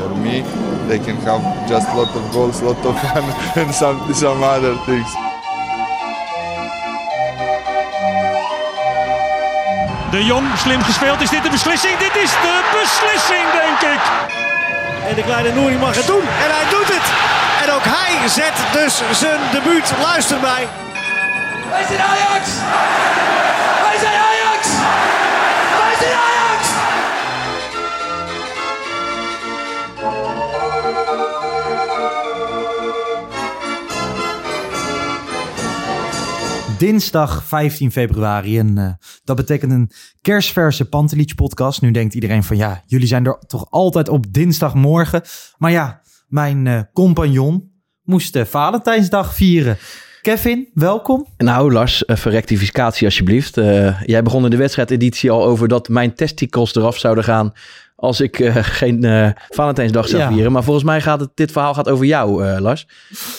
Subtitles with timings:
[0.00, 0.40] For me,
[0.88, 3.24] they can have just lot of goals, lot of fun,
[3.60, 5.10] and some some other things.
[10.10, 11.20] De Jong, slim gespeeld.
[11.20, 11.98] Is dit de beslissing?
[11.98, 14.02] Dit is de beslissing, denk ik.
[15.08, 16.24] En de kleine Nouri mag het doen.
[16.44, 17.06] En hij doet het.
[17.62, 19.92] En ook hij zet dus zijn debuut.
[20.02, 20.68] Luister mij.
[21.70, 22.00] Wij zijn
[36.80, 38.58] Dinsdag 15 februari.
[38.58, 38.90] En eh,
[39.24, 39.90] dat betekent een
[40.22, 41.80] kerstverse Pantelich podcast.
[41.80, 45.22] Nu denkt iedereen van ja, jullie zijn er toch altijd op dinsdagmorgen.
[45.58, 47.70] Maar ja, mijn eh, compagnon
[48.02, 49.78] moest eh, Valentijnsdag vieren.
[50.22, 51.26] Kevin, welkom.
[51.36, 53.54] Nou, Lars, even rectificatie alsjeblieft.
[54.04, 57.52] Jij begon in de wedstrijdeditie al over dat mijn testicles eraf zouden gaan
[58.00, 60.32] als ik eh, geen eh, Valentijnsdag zou Ja.
[60.32, 60.52] vieren.
[60.52, 62.86] Maar volgens mij gaat het, dit verhaal gaat over jou, eh, Lars.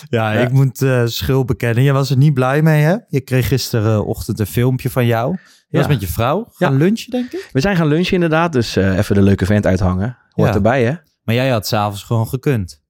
[0.10, 1.84] Ja, ik moet schuld bekennen.
[1.84, 2.96] Je was er niet blij mee, hè?
[3.08, 5.38] Je kreeg gisterenochtend een filmpje van jou.
[5.70, 6.78] Je was met je vrouw gaan Ja.
[6.78, 7.50] lunchen, denk ik.
[7.52, 10.18] We zijn gaan lunchen inderdaad, dus even de leuke vent uithangen.
[10.30, 10.94] Hoort erbij, hè?
[11.24, 12.81] Maar jij had s'avonds gewoon gekund.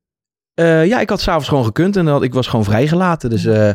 [0.62, 3.30] Eh, ja, ik had s'avonds gewoon gekund en dan, ik was gewoon vrijgelaten.
[3.30, 3.70] Dus, eh,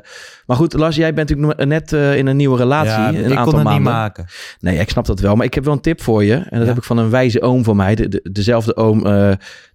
[0.46, 2.90] maar goed, Lars, jij bent natuurlijk net eh, in een nieuwe relatie.
[2.90, 3.72] ja, een ik aantal kon het maanden.
[3.82, 4.26] niet maken.
[4.60, 5.34] Nee, ik snap dat wel.
[5.36, 6.34] Maar ik heb wel een tip voor je.
[6.34, 6.66] En dat Ja.
[6.66, 7.94] heb ik van een wijze oom van mij.
[7.94, 9.04] De, de- dezelfde oom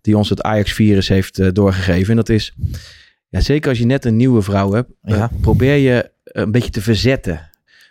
[0.02, 2.09] die ons het Ajax-virus heeft doorgegeven.
[2.09, 2.54] En dat is,
[3.30, 5.30] ja, zeker als je net een nieuwe vrouw hebt, Ja.
[5.42, 7.49] probeer je een beetje te verzetten.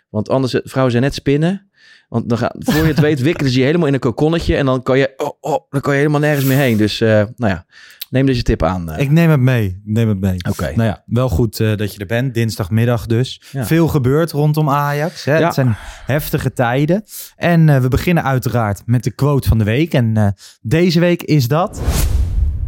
[0.09, 1.69] Want anders, vrouwen zijn net spinnen.
[2.09, 4.55] Want dan gaan, voor je het weet wikkelen ze je helemaal in een kokonnetje.
[4.55, 6.77] En dan kan je, oh, oh, dan kan je helemaal nergens meer heen.
[6.77, 7.65] Dus, nou ja,
[8.11, 8.91] neem deze tip aan.
[8.91, 8.99] eh.
[8.99, 9.81] Ik neem het mee.
[9.85, 10.37] Neem het mee.
[10.49, 10.63] Oké.
[10.75, 12.33] Nou ja, wel goed eh, dat je er bent.
[12.33, 13.41] Dinsdagmiddag dus.
[13.51, 13.65] Ja.
[13.65, 15.25] Veel gebeurt rondom Ajax.
[15.25, 15.37] Hè?
[15.37, 15.45] Ja.
[15.45, 17.03] Het zijn heftige tijden.
[17.35, 19.93] En eh, we beginnen uiteraard met de quote van de week.
[19.93, 20.27] En eh,
[20.61, 21.81] deze week is dat...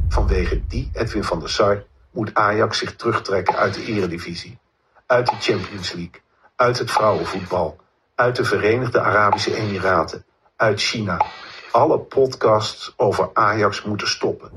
[0.09, 4.57] Vanwege die Edwin van der Sar moet Ajax zich terugtrekken uit de eredivisie.
[5.05, 6.21] Uit de Champions League.
[6.55, 7.75] Uit het vrouwenvoetbal.
[8.15, 10.23] Uit de Verenigde Arabische Emiraten.
[10.55, 11.25] Uit China.
[11.71, 14.49] Alle podcasts over Ajax moeten stoppen.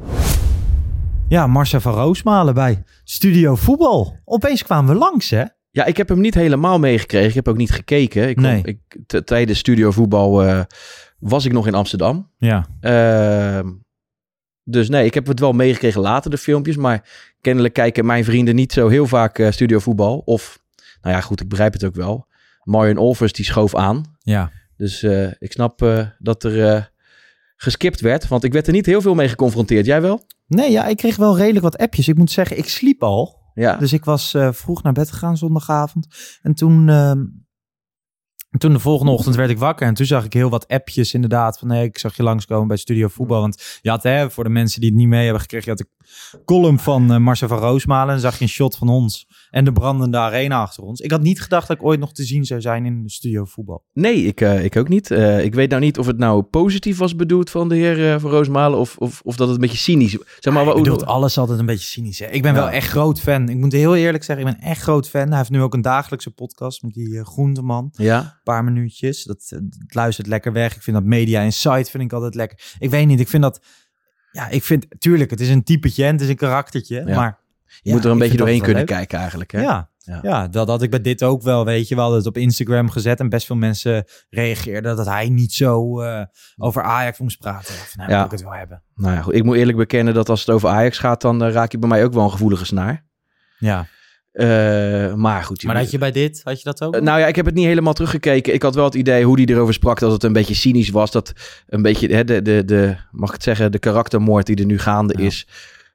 [1.28, 4.16] Ja, Marcel van Roosmalen bij Studio Voetbal.
[4.24, 5.44] Opeens kwamen we langs, hè?
[5.70, 7.28] Ja, ik heb hem niet helemaal meegekregen.
[7.28, 8.28] Ik heb ook niet gekeken.
[8.28, 8.62] Ik, Nee.
[8.62, 8.78] ik,
[9.24, 10.60] tijdens studio voetbal eh,
[11.18, 12.30] was ik nog in Amsterdam.
[12.36, 12.66] Ja.
[12.80, 13.72] Ehm,
[14.64, 16.76] dus nee, ik heb het wel meegekregen later, de filmpjes.
[16.76, 17.08] Maar
[17.40, 20.18] kennelijk kijken mijn vrienden niet zo heel vaak eh, studio voetbal.
[20.18, 20.62] Of,
[21.02, 22.26] nou ja, goed, ik begrijp het ook wel.
[22.62, 24.16] Marion Olvers, die schoof aan.
[24.18, 24.50] Ja.
[24.76, 26.90] Dus eh, ik snap dat er
[27.56, 28.28] geskipt werd.
[28.28, 29.86] Want ik werd er niet heel veel mee geconfronteerd.
[29.86, 30.26] Jij wel?
[30.46, 32.08] Nee, ja, ik kreeg wel redelijk wat appjes.
[32.08, 33.44] Ik moet zeggen, ik sliep al.
[33.54, 33.76] Ja.
[33.76, 36.06] Dus ik was eh, vroeg naar bed gegaan zondagavond.
[36.42, 37.24] En toen, ehm,
[38.58, 39.86] toen de volgende ochtend werd ik wakker.
[39.86, 41.58] En toen zag ik heel wat appjes inderdaad.
[41.58, 43.40] Van nee, ik zag je langskomen bij Studio Voetbal.
[43.40, 45.64] Want je had, hè, voor de mensen die het niet mee hebben gekregen...
[45.64, 45.95] je had de
[46.44, 48.14] column van eh, Marcel van Roosmalen.
[48.14, 49.26] En zag je een shot van ons.
[49.50, 51.00] En de brandende arena achter ons.
[51.00, 53.84] Ik had niet gedacht dat ik ooit nog te zien zou zijn in Studio Voetbal.
[53.92, 55.10] Nee, ik, eh, ik ook niet.
[55.10, 58.30] Eh, ik weet nou niet of het nou positief was bedoeld van de heer van
[58.30, 58.78] Roosmalen.
[58.78, 61.58] Of, of, of dat het een beetje cynisch Zeg maar, Hij wat- bedoelt alles altijd
[61.58, 62.18] een beetje cynisch.
[62.18, 62.26] Hè?
[62.26, 63.48] Ik ben wel echt groot fan.
[63.48, 65.28] Ik moet heel eerlijk zeggen, ik ben echt groot fan.
[65.28, 67.88] Hij heeft nu ook een dagelijkse podcast met die Groenteman.
[67.92, 69.24] Ja, Een paar minuutjes.
[69.24, 70.74] Dat, het luistert lekker weg.
[70.76, 72.74] Ik vind dat Media Insight vind ik altijd lekker.
[72.78, 73.60] Ik weet niet, ik vind dat...
[74.36, 74.86] Ja, ik vind...
[74.98, 77.02] Tuurlijk, het is een typetje en het is een karaktertje.
[77.06, 77.14] Ja.
[77.14, 77.38] Maar
[77.82, 78.96] je moet er een beetje doorheen kunnen kijken.
[78.96, 79.52] kijken eigenlijk.
[79.52, 79.60] Hè?
[79.60, 79.90] Ja.
[79.98, 80.18] Ja.
[80.22, 80.48] Ja.
[80.48, 81.94] dat had ik bij dit ook wel, weet je.
[81.94, 86.00] We hadden het op Instagram gezet en best veel mensen reageerden dat hij niet zo
[86.00, 86.24] eh,
[86.56, 87.74] over Ajax moest praten.
[87.74, 88.16] Van, nou, Ja.
[88.16, 88.82] wil ik het wel hebben.
[88.94, 89.34] Nou ja, goed.
[89.34, 91.88] Ik moet eerlijk bekennen dat als het over Ajax gaat, dan eh, raak je bij
[91.88, 93.04] mij ook wel een gevoelige snaar.
[93.58, 93.86] Ja.
[94.36, 95.62] Eh, maar goed.
[95.62, 96.94] Maar had je bij dit, had je dat ook?
[96.94, 98.54] Eh, nou ja, ik heb het niet helemaal teruggekeken.
[98.54, 101.10] Ik had wel het idee hoe die erover sprak dat het een beetje cynisch was.
[101.10, 101.32] Dat
[101.66, 104.78] een beetje, hè, de, de, de, mag ik het zeggen, de karaktermoord die er nu
[104.78, 105.24] gaande Ja.
[105.24, 105.48] is.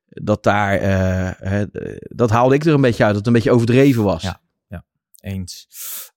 [0.07, 1.65] Dat daar, eh, hè,
[2.01, 3.13] dat haalde ik er een beetje uit.
[3.13, 4.21] Dat het een beetje overdreven was.
[4.21, 4.39] Ja.
[5.23, 5.67] Eens.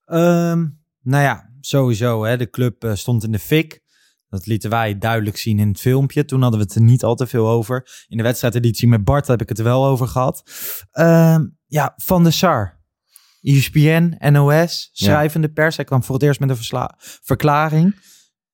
[0.05, 0.65] Ehm,
[1.01, 2.23] nou ja, sowieso.
[2.23, 3.81] Hè, de club stond in de fik.
[4.29, 6.25] Dat lieten wij duidelijk zien in het filmpje.
[6.25, 8.05] Toen hadden we het er niet al te veel over.
[8.07, 10.43] In de wedstrijdeditie met Bart heb ik het er wel over gehad.
[10.91, 12.83] Ehm, ja, Van de Sar.
[13.41, 15.75] ESPN, NOS, schrijvende pers.
[15.75, 16.89] Hij kwam voor het eerst met een
[17.21, 17.95] verklaring.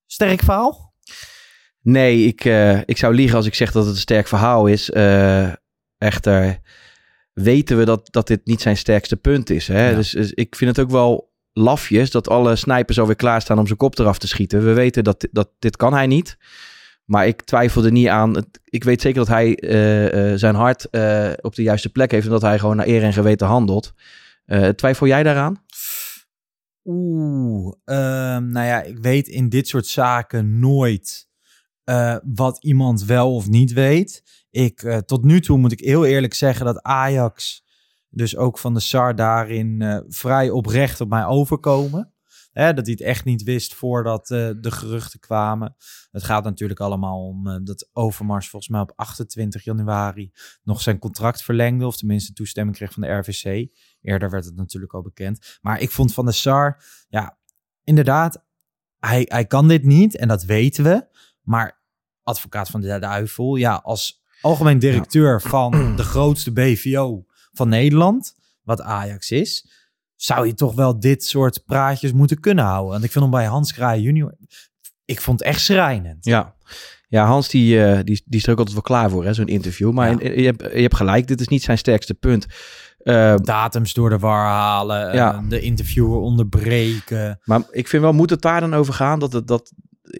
[0.06, 0.94] Sterk verhaal?
[1.82, 4.90] Nee, ik, eh, ik zou liegen als ik zeg dat het een sterk verhaal is.
[4.90, 5.52] Eh,
[5.98, 6.60] echter
[7.34, 9.68] weten we dat, dat dit niet zijn sterkste punt is.
[9.68, 9.90] Hè?
[9.90, 9.96] Ja.
[9.96, 13.78] Dus, dus ik vind het ook wel lafjes dat alle snipers alweer klaarstaan om zijn
[13.78, 14.64] kop eraf te schieten.
[14.64, 16.38] We weten dat, dat dit kan hij niet.
[17.06, 18.46] Maar ik twijfel er niet aan.
[18.64, 22.26] Ik weet zeker dat hij eh, eh, zijn hart eh, op de juiste plek heeft.
[22.26, 23.94] En dat hij gewoon naar eer en geweten handelt.
[24.76, 25.64] Twijfel jij daaraan?
[26.84, 31.30] Oeh, ehm, nou ja, ik weet in dit soort zaken nooit
[32.24, 34.24] wat iemand wel of niet weet.
[34.50, 37.64] Ik, tot nu toe moet ik heel eerlijk zeggen dat Ajax,
[38.10, 42.11] dus ook van de SAR daarin vrij oprecht op mij overkomen.
[42.52, 45.76] Hè, dat hij het echt niet wist voordat eh, de geruchten kwamen.
[46.12, 50.32] Het gaat natuurlijk allemaal om eh, dat Overmars volgens mij op 28 januari
[50.64, 51.86] nog zijn contract verlengde.
[51.86, 53.70] Of tenminste toestemming kreeg van de RVC.
[54.02, 55.60] Eerder werd het natuurlijk al bekend.
[55.62, 57.38] Maar ik vond van de SAR, ja,
[57.84, 58.46] inderdaad,
[59.00, 61.08] hij, hij kan dit niet en dat weten we.
[61.42, 61.82] Maar
[62.24, 68.82] advocaat van de duivel, ja, als algemeen directeur van de grootste BVO van Nederland, wat
[68.82, 69.81] Ajax is,
[70.24, 72.92] zou je toch wel dit soort praatjes moeten kunnen houden.
[72.92, 74.36] Want ik vind hem bij Hans Kraaij junior,
[75.06, 76.26] ik vond het echt schrijnend.
[76.26, 76.56] Ja.
[77.08, 79.48] Ja, Hans die, eh, die, die is er ook altijd wel klaar voor, hè, zo'n
[79.48, 79.92] interview.
[79.92, 80.18] Maar Ja.
[80.30, 82.46] je, je hebt, je hebt gelijk, dit is niet zijn sterkste punt.
[82.98, 85.34] Eh, Datums door de war halen, Ja.
[85.34, 87.40] eh, de interviewer onderbreken.
[87.44, 89.20] maar ik vind wel, moet het daar dan over gaan?
[89.20, 89.72] Dat het, dat,
[90.04, 90.20] eh,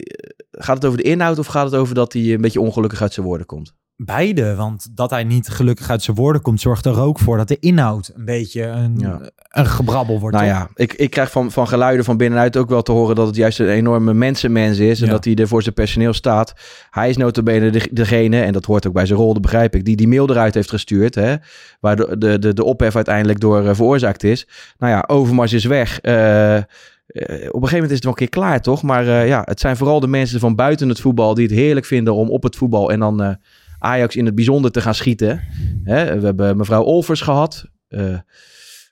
[0.50, 3.12] gaat het over de inhoud of gaat het over dat hij een beetje ongelukkig uit
[3.12, 3.74] zijn woorden komt?
[4.04, 7.48] Beide, want dat hij niet gelukkig uit zijn woorden komt, zorgt er ook voor dat
[7.48, 9.20] de inhoud een beetje een, Ja.
[9.50, 10.36] een gebrabbel wordt.
[10.36, 10.56] Nou toch?
[10.56, 13.36] ja, ik, ik krijg van, van geluiden van binnenuit ook wel te horen dat het
[13.36, 15.00] juist een enorme mensenmens is.
[15.00, 15.12] En Ja.
[15.12, 16.52] dat hij er voor zijn personeel staat.
[16.90, 19.84] Hij is notabene de, degene, en dat hoort ook bij zijn rol, dat begrijp ik,
[19.84, 21.14] die die mail eruit heeft gestuurd.
[21.14, 21.34] Hè,
[21.80, 24.46] waar de, de, de, de ophef uiteindelijk door eh, veroorzaakt is.
[24.78, 26.00] Nou ja, Overmars is weg.
[26.00, 26.62] Eh, eh,
[27.06, 28.82] op een gegeven moment is het wel een keer klaar, toch?
[28.82, 32.14] Maar ja, het zijn vooral de mensen van buiten het voetbal die het heerlijk vinden
[32.14, 33.36] om op het voetbal en dan
[33.82, 35.40] Ajax in het bijzonder te gaan schieten.
[35.84, 37.66] Hè, we hebben mevrouw Olvers gehad.
[37.88, 38.18] Eh,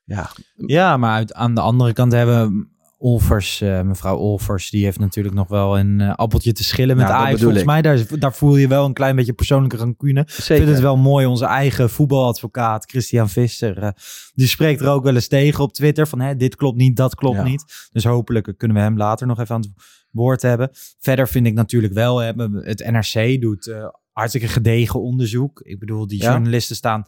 [0.05, 4.99] ja, Ja, maar uit, aan de andere kant hebben Olvers, eh, mevrouw Olvers, die heeft
[4.99, 7.43] natuurlijk nog wel een eh, appeltje te schillen met Nou, Ajax.
[7.43, 10.21] Volgens mij, daar, daar voel je wel een klein beetje persoonlijke rancune.
[10.21, 13.95] Ik vind het wel mooi, onze eigen voetbaladvocaat Christian Visser,
[14.35, 17.15] die spreekt er ook wel eens tegen op Twitter van hè, dit klopt niet, dat
[17.15, 17.43] klopt Ja.
[17.43, 17.89] niet.
[17.93, 19.73] Dus hopelijk kunnen we hem later nog even aan het
[20.11, 20.71] woord hebben.
[20.99, 23.75] Verder vind ik natuurlijk wel, hè, het NRC doet
[24.13, 25.61] hartstikke gedegen onderzoek.
[25.61, 26.31] Ik bedoel, die Ja.
[26.31, 27.05] journalisten staan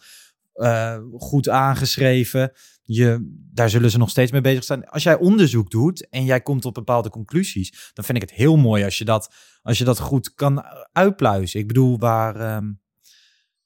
[0.53, 2.53] eh, goed aangeschreven.
[2.83, 4.85] Je, daar zullen ze nog steeds mee bezig zijn.
[4.89, 8.57] Als jij onderzoek doet en jij komt op bepaalde conclusies, dan vind ik het heel
[8.57, 10.63] mooi als je dat, als je dat goed kan
[10.93, 11.61] uitpluizen.
[11.61, 12.73] Ik bedoel, waar, ehm,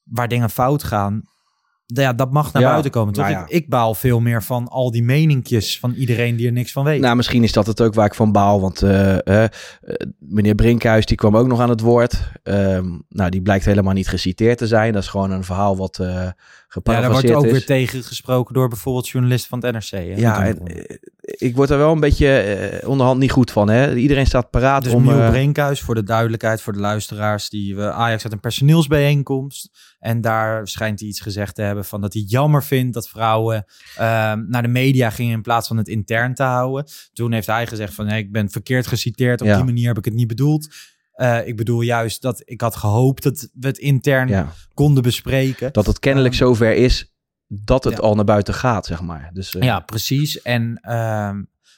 [0.03, 1.21] waar dingen fout gaan,
[1.93, 3.13] ja, dat mag naar Ja, buiten komen.
[3.13, 3.23] Toch?
[3.23, 3.43] nou ja.
[3.43, 6.83] ik, ik baal veel meer van al die meninkjes van iedereen die er niks van
[6.83, 7.01] weet.
[7.01, 8.61] Nou, misschien is dat het ook waar ik van baal.
[8.61, 9.49] Want eh, eh, eh,
[10.19, 12.31] meneer Brinkhuis die kwam ook nog aan het woord.
[12.43, 14.93] Ehm, nou, die blijkt helemaal niet geciteerd te zijn.
[14.93, 15.99] Dat is gewoon een verhaal wat
[16.67, 17.51] ja, daar wordt ook is.
[17.51, 19.89] weer tegen gesproken door bijvoorbeeld journalisten van het NRC.
[19.89, 20.15] Hè?
[20.15, 20.61] ja, en,
[21.21, 23.69] ik word er wel een beetje eh, onderhand niet goed van.
[23.69, 23.95] Hè?
[23.95, 25.03] Iedereen staat paraat Dus om...
[25.03, 29.69] Miel eh, Brinkhuis, voor de duidelijkheid, voor de luisteraars, die we Ajax had een personeelsbijeenkomst.
[29.99, 33.65] En daar schijnt hij iets gezegd te hebben van dat hij jammer vindt dat vrouwen
[33.95, 36.85] ehm, naar de media gingen in plaats van het intern te houden.
[37.13, 39.55] Toen heeft hij gezegd van ik ben verkeerd geciteerd, op Ja.
[39.55, 40.67] die manier heb ik het niet bedoeld.
[41.17, 45.73] Eh, ik bedoel juist dat ik had gehoopt dat we het intern ja, konden bespreken.
[45.73, 47.15] dat het kennelijk Ehm, zover is
[47.47, 47.99] dat het ja.
[47.99, 49.29] al naar buiten gaat, zeg maar.
[49.33, 50.41] Dus, eh, Ja, precies.
[50.41, 51.35] En ehm,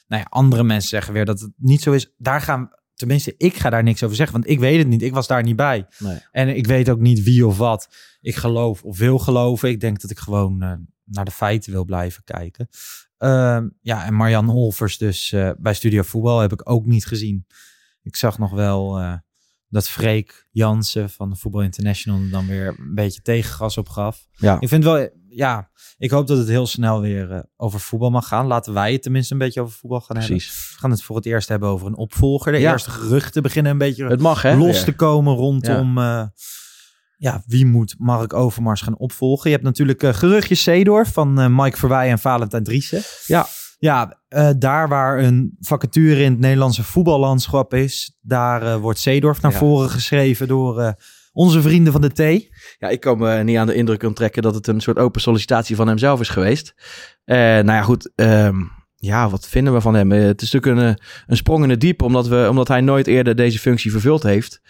[0.08, 2.14] nou ja, andere mensen zeggen weer dat het niet zo is.
[2.18, 5.02] Daar gaan, tenminste, ik ga daar niks over zeggen, want ik weet het niet.
[5.02, 5.88] Ik was daar niet bij.
[5.98, 6.20] Nee.
[6.32, 7.88] En ik weet ook niet wie of wat
[8.22, 9.70] ik geloof of wil geloven.
[9.70, 10.74] Ik denk dat ik gewoon eh,
[11.04, 12.70] naar de feiten wil blijven kijken.
[13.18, 17.46] Ehm, ja, en Marjan Holvers dus bij Studio Voetbal heb ik ook niet gezien.
[18.02, 19.00] Ik zag nog wel
[19.70, 24.28] dat Freek Jansen van de Voetbal International er dan weer een beetje tegengas op gaf.
[24.32, 24.58] Ja.
[24.60, 28.28] Ik vind wel, ja, ik hoop dat het heel snel weer eh, over voetbal mag
[28.28, 28.46] gaan.
[28.48, 30.38] Laten wij het tenminste een beetje over voetbal gaan hebben.
[30.38, 30.44] We
[30.78, 32.52] gaan het voor het eerst hebben over een opvolger.
[32.52, 32.72] De Ja.
[32.72, 34.56] eerste geruchten beginnen een beetje Het mag, hè?
[34.56, 34.84] los weer.
[34.84, 36.24] te komen rondom eh,
[37.18, 39.50] ja, wie moet Mark Overmars gaan opvolgen.
[39.50, 43.02] Je hebt natuurlijk eh, geruchtjes Seedorf van Mike Verwij en Valentijn Driessen.
[43.28, 43.48] Ja.
[43.80, 49.42] Ja, eh, daar waar een vacature in het Nederlandse voetballandschap is, daar eh, wordt Seedorf
[49.42, 49.58] naar Ja.
[49.58, 50.92] voren geschreven door eh,
[51.32, 52.50] onze vrienden van de T.
[52.80, 55.76] Ja, ik kan me niet aan de indruk onttrekken dat het een soort open sollicitatie
[55.76, 56.74] van hemzelf is geweest.
[57.26, 58.12] Nou ja, goed.
[58.16, 58.56] ehm,
[58.96, 60.12] ja, wat vinden we van hem?
[60.12, 63.36] Het is natuurlijk een, een sprong in het diepe, omdat, we, omdat hij nooit eerder
[63.36, 64.62] deze functie vervuld heeft.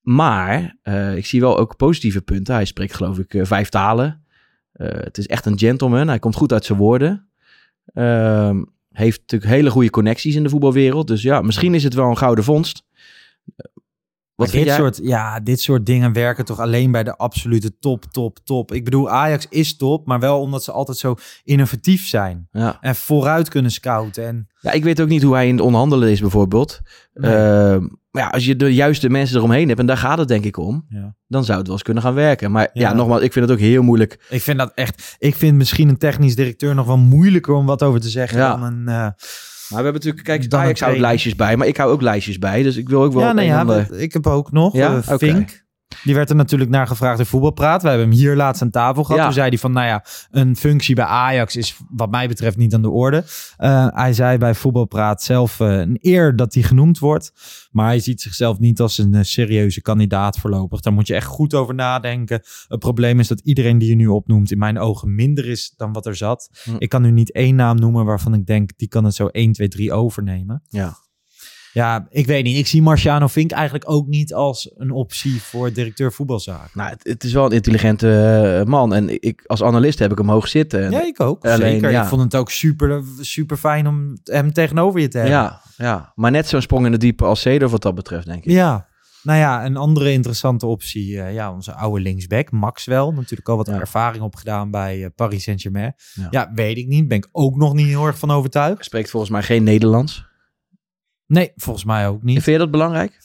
[0.00, 0.76] Maar
[1.16, 2.54] ik zie wel ook positieve punten.
[2.54, 4.24] Hij spreekt geloof ik vijf talen.
[4.72, 6.08] Het is echt een gentleman.
[6.08, 7.28] Hij komt goed uit zijn woorden.
[7.94, 11.06] Ehm, heeft natuurlijk hele goede connecties in de voetbalwereld.
[11.06, 12.82] Dus ja, misschien is het wel een gouden vondst.
[14.34, 14.76] Wat dit jij?
[14.76, 18.72] soort, ja, dit soort dingen werken toch alleen bij de absolute top, top, top.
[18.72, 21.14] Ik bedoel, Ajax is top, maar wel omdat ze altijd zo
[21.44, 22.48] innovatief zijn.
[22.52, 22.78] Ja.
[22.80, 24.26] En vooruit kunnen scouten.
[24.26, 26.80] En ja, ik weet ook niet hoe hij in het onderhandelen is bijvoorbeeld.
[27.14, 27.34] Nee.
[27.34, 30.44] Ehm, maar ja, als je de juiste mensen eromheen hebt, en daar gaat het denk
[30.44, 31.14] ik om, Ja.
[31.26, 32.50] dan zou het wel eens kunnen gaan werken.
[32.50, 32.94] Maar ja, Ja.
[32.94, 34.26] nogmaals, ik vind het ook heel moeilijk.
[34.28, 37.82] ik vind dat echt, ik vind misschien een technisch directeur nog wel moeilijker om wat
[37.82, 38.56] over te zeggen Ja.
[38.56, 38.88] dan een...
[38.88, 39.06] eh,
[39.68, 42.38] Maar we hebben natuurlijk, kijk, Dan Ajax houdt lijstjes bij, maar ik hou ook lijstjes
[42.38, 42.62] bij.
[42.62, 44.52] Dus ik wil ook wel ja, nee, een ja, van de- we- ik heb ook
[44.52, 44.72] nog.
[44.76, 45.00] Ja?
[45.06, 45.16] eh.
[45.16, 45.63] Fink.
[46.02, 47.82] Die werd er natuurlijk naar gevraagd in voetbalpraat.
[47.82, 49.18] We hebben hem hier laatst aan tafel gehad.
[49.18, 49.24] Ja.
[49.24, 52.74] Toen zei hij van, nou ja, een functie bij Ajax is wat mij betreft niet
[52.74, 53.24] aan de orde.
[53.56, 57.32] Eh, hij zei bij voetbalpraat zelf eh, een eer dat hij genoemd wordt.
[57.70, 60.80] Maar hij ziet zichzelf niet als een eh, serieuze kandidaat voorlopig.
[60.80, 62.42] Daar moet je echt goed over nadenken.
[62.68, 65.92] Het probleem is dat iedereen die je nu opnoemt in mijn ogen minder is dan
[65.92, 66.50] wat er zat.
[66.64, 66.76] Hm.
[66.78, 69.52] Ik kan nu niet één naam noemen waarvan ik denk, die kan het zo 1,
[69.52, 70.62] 2, 3 overnemen.
[70.68, 70.96] Ja.
[71.74, 72.56] Ja, ik weet niet.
[72.56, 76.74] Ik zie Marciano Vink eigenlijk ook niet als een optie voor directeur voetbalzaak.
[76.74, 78.08] Nou, het, het is wel een intelligente
[78.60, 78.94] eh, man.
[78.94, 80.84] En ik, als analist heb ik hem hoog zitten.
[80.84, 81.44] En- Ja, ik ook.
[81.44, 81.90] Alleen, Zeker.
[81.90, 82.02] ja.
[82.02, 85.36] Ik vond het ook super, super fijn om hem tegenover je te hebben.
[85.36, 88.44] ja, ja, maar net zo'n sprong in de diepe als Cedar wat dat betreft, denk
[88.44, 88.50] ik.
[88.50, 88.86] Ja.
[89.22, 91.20] Nou ja, een andere interessante optie.
[91.20, 93.10] eh, ja, onze oude linksback, Maxwell.
[93.14, 93.80] Natuurlijk al wat Ja.
[93.80, 95.94] ervaring opgedaan bij eh, Paris Saint-Germain.
[96.14, 96.26] Ja.
[96.30, 96.50] Ja.
[96.54, 97.08] weet ik niet.
[97.08, 98.84] Ben ik ook nog niet heel erg van overtuigd.
[98.84, 100.32] Spreekt volgens mij geen Nederlands.
[101.26, 102.34] Nee, volgens mij ook niet.
[102.42, 103.18] Vind je dat belangrijk?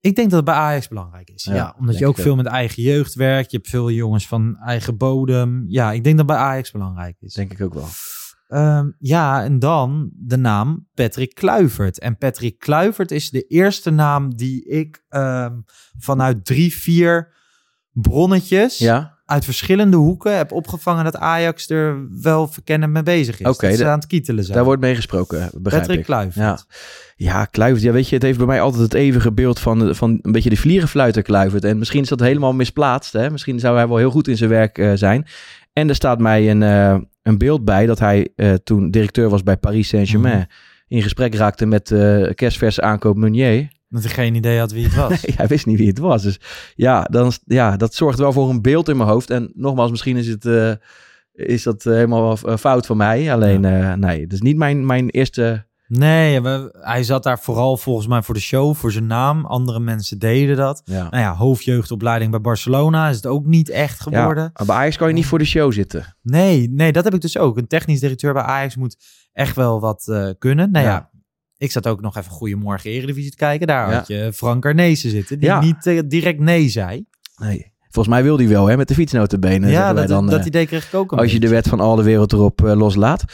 [0.00, 1.44] Ik denk dat het bij Ajax belangrijk is.
[1.44, 3.50] Ja, Ja, omdat je ook veel met eigen jeugd werkt.
[3.50, 5.64] Je hebt veel jongens van eigen bodem.
[5.66, 7.34] Ja, ik denk dat bij Ajax belangrijk is.
[7.34, 7.88] Denk ik ook wel.
[8.48, 11.98] Ehm, ja, en dan de naam Patrick Kluivert.
[11.98, 15.60] En Patrick Kluivert is de eerste naam die ik ehm,
[15.98, 17.34] vanuit drie, vier
[17.92, 19.20] bronnetjes Ja?
[19.32, 23.46] Uit verschillende hoeken heb opgevangen dat Ajax er wel verkennen mee bezig is.
[23.46, 24.56] Oké, ze aan het kietelen zijn.
[24.56, 26.04] Daar wordt mee gesproken, begrijp Patrick ik.
[26.04, 26.34] Kluivert.
[26.36, 26.58] Ja,
[27.16, 27.82] ja Kluivert.
[27.82, 30.32] Ja, weet je, het heeft bij mij altijd het eeuwige beeld van, de- van een
[30.32, 31.64] beetje de vliegenfluiter Kluivert.
[31.64, 33.12] En misschien is dat helemaal misplaatst.
[33.12, 33.30] Hè?
[33.30, 35.26] Misschien zou hij wel heel goed in zijn werk eh, zijn.
[35.72, 39.42] En er staat mij een, eh, een beeld bij dat hij eh, toen directeur was
[39.42, 40.36] bij Paris Saint-Germain...
[40.36, 40.46] Mhm.
[40.88, 41.94] in gesprek raakte met
[42.34, 43.68] kerstverse aankoop Meunier.
[43.92, 45.08] Dat ik geen idee had wie het was.
[45.08, 46.22] Nee, hij wist niet wie het was.
[46.22, 46.40] Dus
[46.74, 49.30] ja, dan, ja, dat zorgt wel voor een beeld in mijn hoofd.
[49.30, 50.72] En nogmaals, misschien is, het, eh,
[51.32, 53.32] is dat eh, helemaal eh, fout van mij.
[53.32, 55.70] Alleen, eh, nee, het is niet mijn, mijn eerste...
[55.86, 59.46] Nee, we- hij zat daar vooral volgens mij voor de show, voor zijn naam.
[59.46, 60.82] Andere mensen deden dat.
[60.84, 61.02] Ja.
[61.10, 64.42] Nou ja, hoofdjeugdopleiding bij Barcelona is het ook niet echt geworden.
[64.44, 66.16] Ja, maar bij Ajax kan je niet voor de show zitten.
[66.22, 67.56] Nee, nee, dat heb ik dus ook.
[67.58, 68.96] Een technisch directeur bij Ajax moet
[69.32, 70.04] echt wel wat
[70.38, 70.70] kunnen.
[70.70, 70.92] Nou ja.
[70.92, 71.10] Ja.
[71.62, 73.66] Ik zat ook nog even Goedemorgen Eredivisie te kijken.
[73.66, 73.96] Daar Ja.
[73.96, 75.60] had je Frank Arnezen zitten, die Ja.
[75.60, 77.04] niet eh, direct nee zei.
[77.40, 77.72] Nee.
[77.90, 79.70] Volgens mij wil hij wel, hè, met de fietsnotenbenen.
[79.70, 81.80] ja, dat, dan, dat eh, idee kreeg ik ook een Als je de wet van
[81.80, 83.24] al de wereld erop eh, loslaat.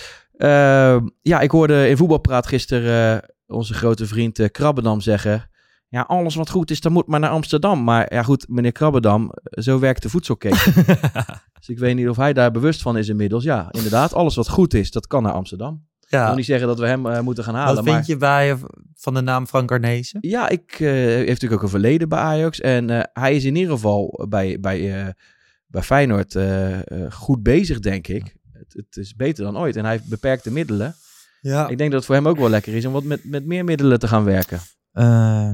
[1.23, 5.50] Ja, ik hoorde in voetbalpraat gisteren onze grote vriend Krabbedam zeggen...
[5.90, 7.85] Ja, alles wat goed is, dan moet maar naar Amsterdam.
[7.85, 10.73] Maar ja goed, meneer Krabbedam, zo werkt de voedselketen.
[11.58, 13.44] dus ik weet niet of hij daar bewust van is inmiddels.
[13.44, 15.87] Ja, inderdaad, alles wat goed is, dat kan naar Amsterdam.
[16.09, 16.35] Ik wil Ja.
[16.35, 17.75] niet zeggen dat we hem eh, moeten gaan halen.
[17.75, 17.95] Wat maar...
[17.95, 18.57] vind je bij,
[18.95, 20.19] van de naam Frank Arnezen?
[20.21, 22.61] Ja, ik eh, heeft natuurlijk ook een verleden bij Ajax.
[22.61, 25.09] En eh, hij is in ieder geval bij, bij, eh,
[25.67, 26.75] bij Feyenoord eh,
[27.05, 28.35] eh, goed bezig, denk ik.
[28.53, 29.77] Het, het is beter dan ooit.
[29.77, 30.95] En hij heeft beperkte middelen.
[31.41, 31.69] Ja.
[31.69, 33.65] Ik denk dat het voor hem ook wel lekker is om wat met, met meer
[33.65, 34.61] middelen te gaan werken.
[34.93, 35.50] Eh,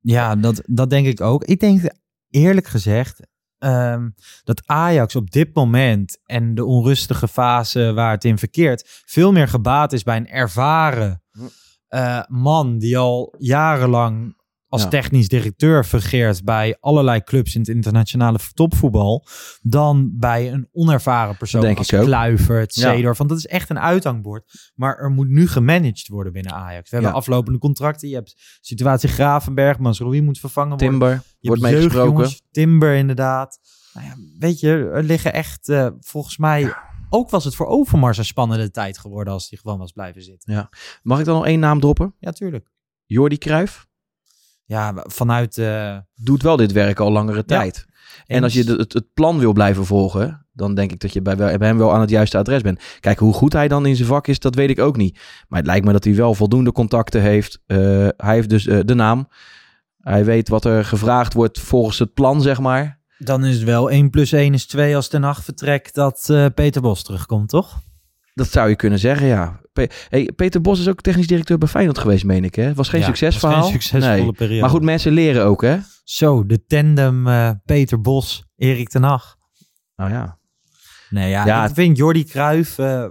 [0.00, 1.44] ja, dat, dat denk ik ook.
[1.44, 1.82] Ik denk
[2.30, 3.20] eerlijk gezegd
[3.60, 4.08] ehm,
[4.44, 9.48] dat Ajax op dit moment en de onrustige fase waar het in verkeert, veel meer
[9.48, 11.40] gebaat is bij een ervaren Hm.
[11.88, 14.39] eh, man die al jarenlang
[14.70, 14.88] als Ja.
[14.88, 19.26] technisch directeur fungeert bij allerlei clubs in het internationale topvoetbal,
[19.62, 21.86] dan bij een onervaren persoon denk als.
[21.88, 22.92] Kluivert, Ja.
[22.92, 23.18] Seedorf.
[23.18, 24.70] Want dat is echt een uithangbord.
[24.74, 26.90] Maar er moet nu gemanaged worden binnen Ajax.
[26.90, 27.18] We hebben Ja.
[27.18, 28.08] aflopende contracten.
[28.08, 30.88] Je hebt situatie Gravenberg, Masroei moet vervangen worden.
[30.88, 32.30] Timber, Je wordt meegesproken.
[32.50, 33.58] Timber inderdaad.
[33.94, 36.72] Nou ja, weet je, er liggen echt eh, volgens mij...
[37.12, 40.68] Ook was het voor Overmars een spannende tijd geworden als hij gewoon was blijven zitten.
[41.02, 42.14] Mag ik dan nog één naam droppen?
[42.18, 42.70] Ja, tuurlijk.
[43.06, 43.88] Jordi Cruijff
[44.70, 45.58] Ja, vanuit...
[45.58, 47.86] eh, doet wel dit werk al langere tijd.
[48.26, 51.56] En als je het, het plan wil blijven volgen, dan denk ik dat je bij,
[51.58, 52.82] hem wel aan het juiste adres bent.
[53.00, 55.18] Kijk, hoe goed hij dan in zijn vak is, dat weet ik ook niet.
[55.48, 57.62] Maar het lijkt me dat hij wel voldoende contacten heeft.
[57.66, 57.78] Eh,
[58.16, 59.28] hij heeft dus eh, de naam.
[60.00, 63.00] Hij weet wat er gevraagd wordt volgens het plan, zeg maar.
[63.18, 66.82] Dan is het wel 1 plus 1 is 2 als Ten Hag vertrekt dat Peter
[66.82, 67.80] Bos terugkomt, toch?
[68.40, 69.60] Dat zou je kunnen zeggen, ja.
[69.72, 72.74] Pe- hey, Peter Bos is ook technisch directeur bij Feyenoord geweest, meen ik, hè?
[72.74, 73.56] Was geen Ja, succesverhaal.
[73.60, 74.32] was geen succesvolle Nee.
[74.32, 74.60] periode.
[74.60, 75.78] Maar goed, mensen leren ook, hè?
[76.04, 79.36] Zo, de tandem eh, Peter Bos, Erik ten Hag.
[79.96, 80.38] Nou ja.
[81.10, 82.78] Nee, ja, Ja, ik vind Jordi Cruijff...
[82.78, 83.04] eh,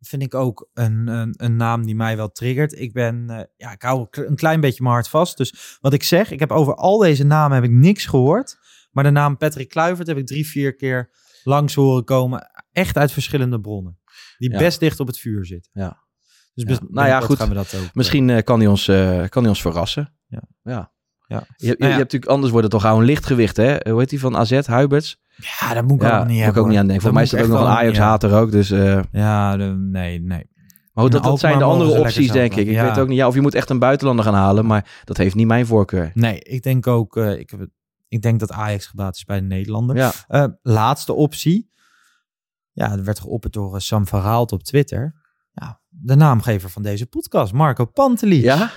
[0.00, 2.78] vind ik ook een, een, een naam die mij wel triggert.
[2.80, 5.36] Ik ben, eh, ja, ik hou een klein beetje mijn hart vast.
[5.36, 8.56] Dus wat ik zeg, ik heb over al deze namen heb ik niks gehoord.
[8.90, 11.10] Maar de naam Patrick Kluivert heb ik drie, vier keer
[11.44, 12.50] langs horen komen.
[12.72, 13.98] Echt uit verschillende bronnen.
[14.48, 14.64] Die Ja.
[14.64, 15.70] best dicht op het vuur zit.
[15.72, 16.02] Ja.
[16.54, 16.64] Dus Ja.
[16.64, 17.36] bes- Nou ja, goed.
[17.36, 20.14] Gaan we dat ook, eh, Misschien eh, kan, hij ons, eh, kan hij ons verrassen.
[20.26, 20.42] Ja.
[20.62, 20.92] ja.
[21.26, 21.44] Ja.
[21.56, 21.86] Je, je, Nou ja.
[21.86, 23.76] je hebt natuurlijk, anders wordt het toch gauw een lichtgewicht, hè?
[23.90, 25.20] Hoe heet die van AZ, Huiberts?
[25.36, 26.60] Ja, dat moet ik ja, allemaal niet moet hebben.
[26.60, 27.02] ik ook niet aan denken.
[27.04, 28.70] Voor mij is Dat er ook nog een Ajax-hater ook, dus...
[28.70, 29.00] eh.
[29.12, 30.52] Ja, de- nee, nee.
[30.92, 32.66] Maar goed, dat, dat zijn de andere opties, denk ik.
[32.66, 33.16] Ik weet ook niet.
[33.16, 36.10] Ja, of je moet echt een buitenlander gaan halen, maar dat heeft niet mijn voorkeur.
[36.14, 37.70] Nee, ik denk ook, eh, ik, heb het,
[38.08, 39.96] ik denk dat Ajax gebaat is bij de Nederlander.
[39.96, 40.12] Ja.
[40.28, 41.70] Eh, laatste optie.
[42.74, 45.14] Ja, er werd geopperd door eh, Sam Verhaalt op Twitter.
[45.52, 48.42] Ja, de naamgever van deze podcast, Marco Pantelic.
[48.42, 48.70] Ja?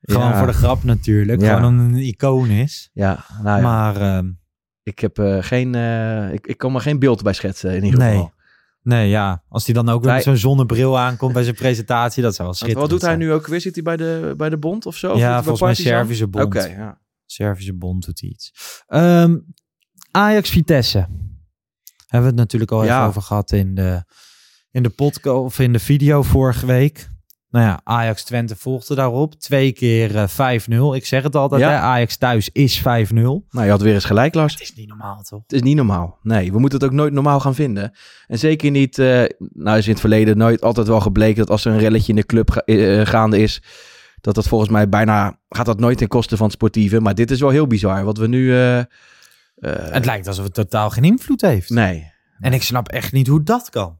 [0.00, 0.38] Gewoon Ja.
[0.38, 1.40] voor de grap natuurlijk.
[1.40, 1.56] Ja.
[1.56, 2.90] Gewoon een icoon is.
[2.92, 3.62] Ja, nou ja.
[3.62, 4.30] Maar ehm,
[4.82, 5.74] ik heb eh, geen...
[5.74, 8.16] eh, ik, ik kan me geen beeld bij schetsen, in ieder geval.
[8.18, 8.36] nee.
[8.82, 9.42] Nee, ja.
[9.48, 12.90] Als hij dan ook weer zo'n zonnebril aankomt bij zijn presentatie, dat zou wel schitterend
[12.90, 13.28] wat doet hij zijn.
[13.28, 13.60] nu ook weer?
[13.60, 15.12] Zit hij bij de, bij de bond of zo?
[15.12, 15.74] Of Ja, bij volgens mij?
[15.74, 16.44] Servische bond.
[16.44, 17.00] Oké, ja.
[17.26, 18.52] Servische bond doet iets.
[18.86, 19.36] Ehm,
[20.10, 21.08] Ajax Vitesse.
[22.08, 22.94] Hebben we het natuurlijk al Ja.
[22.96, 24.04] even over gehad in de,
[24.70, 27.08] in de podcast of in de video vorige week.
[27.50, 29.34] Nou ja, Ajax Twente volgde daarop.
[29.34, 30.94] Twee keer eh, 5-0.
[30.94, 31.68] Ik zeg het altijd, Ja.
[31.70, 32.82] hè, Ajax thuis is 5-0.
[33.50, 34.52] Nou, je had weer eens gelijk, Lars.
[34.52, 35.40] Het is niet normaal, toch?
[35.42, 36.18] Het is niet normaal.
[36.22, 37.92] Nee, we moeten het ook nooit normaal gaan vinden.
[38.26, 41.64] En zeker niet, eh, nou is in het verleden nooit altijd wel gebleken dat als
[41.64, 43.62] er een relletje in de club ga- eh, gaande is,
[44.20, 47.00] dat dat volgens mij bijna, gaat dat nooit ten koste van het sportieve.
[47.00, 48.54] Maar dit is wel heel bizar, wat we nu...
[49.60, 51.70] eh, Het lijkt alsof het totaal geen invloed heeft.
[51.70, 53.98] nee, En ik snap echt niet hoe dat kan.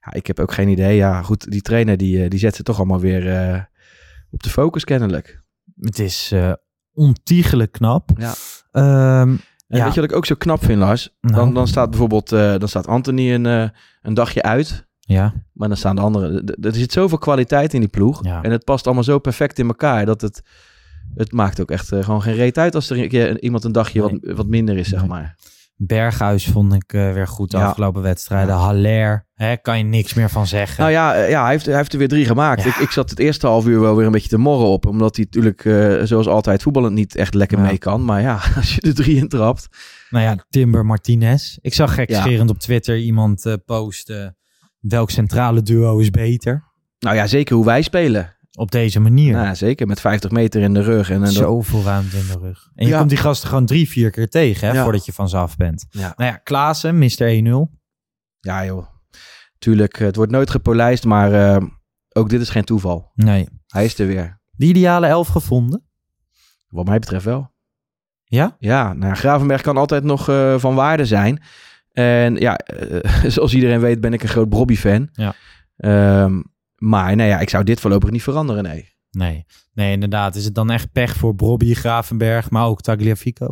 [0.00, 0.96] ja, ik heb ook geen idee.
[0.96, 3.60] Ja, goed, die trainer die, eh, die zet ze toch allemaal weer eh,
[4.30, 5.42] op de focus kennelijk.
[5.80, 6.34] Het is
[6.92, 8.10] ontiegelijk knap.
[8.16, 8.34] Ja.
[8.70, 9.36] Ehm,
[9.68, 9.84] En Ja.
[9.84, 11.16] weet je wat ik ook zo knap vind, Lars?
[11.20, 11.34] Nou.
[11.34, 13.44] Dan, dan staat bijvoorbeeld, dan staat Anthony een,
[14.02, 14.86] een dagje uit.
[15.00, 15.34] ja.
[15.52, 16.44] Maar dan staan de anderen.
[16.60, 18.24] Er zit zoveel kwaliteit in die ploeg.
[18.24, 18.42] Ja.
[18.42, 20.06] En het past allemaal zo perfect in elkaar.
[20.06, 20.42] Dat het.
[21.16, 23.72] Het maakt ook echt eh, gewoon geen reet uit als er een keer iemand een
[23.72, 25.36] dagje wat, wat minder is, zeg maar.
[25.76, 27.66] Berghuis vond ik eh, weer goed de Ja.
[27.66, 28.54] afgelopen wedstrijden.
[28.54, 30.80] Haller, hè, kan je niks meer van zeggen.
[30.80, 32.62] Nou ja, eh, ja hij, heeft, hij heeft er weer drie gemaakt.
[32.62, 32.68] Ja.
[32.68, 34.86] Ik, ik zat het eerste half uur wel weer een beetje te morren op.
[34.86, 35.60] Omdat hij natuurlijk,
[36.08, 37.64] zoals altijd, voetballend niet echt lekker Ja.
[37.64, 38.04] mee kan.
[38.04, 39.68] Maar ja, als je er drie in trapt.
[40.10, 41.56] Nou ja, Timber Martinez.
[41.60, 42.54] Ik zag gekscherend Ja.
[42.54, 44.36] op Twitter iemand posten.
[44.80, 46.64] Welk centrale duo is beter?
[46.98, 48.36] Nou ja, zeker hoe wij spelen.
[48.56, 49.32] Op deze manier.
[49.32, 51.08] Nou, zeker met 50 meter in de rug.
[51.10, 52.70] En, en dat- Zoveel ruimte in de rug.
[52.74, 52.98] En je Ja.
[52.98, 54.82] komt die gasten gewoon drie, vier keer tegen hè, Ja.
[54.82, 55.86] voordat je van ze af bent.
[55.90, 56.12] Ja.
[56.16, 57.22] Nou ja, Klaassen, Mr.
[57.22, 57.70] 1-0.
[58.40, 58.86] ja, joh.
[59.58, 61.04] Tuurlijk, het wordt nooit gepolijst.
[61.04, 61.62] Maar eh,
[62.12, 63.10] ook dit is geen toeval.
[63.14, 63.48] Nee.
[63.66, 64.40] Hij is er weer.
[64.50, 65.84] De ideale elf gevonden?
[66.68, 67.52] Wat mij betreft wel.
[68.24, 68.56] Ja?
[68.58, 71.42] Ja, nou Gravenberg kan altijd nog eh, van waarde zijn.
[71.92, 75.08] En ja, eh, zoals iedereen weet ben ik een groot Bobby-fan.
[75.12, 75.34] Ja.
[75.76, 76.40] Ehm,
[76.78, 78.92] maar nee, ja, ik zou dit voorlopig niet veranderen, nee.
[79.10, 79.44] Nee.
[79.72, 80.34] Nee, inderdaad.
[80.36, 83.50] Is het dan echt pech voor Bobby, Gravenberg, maar ook Tagliafico?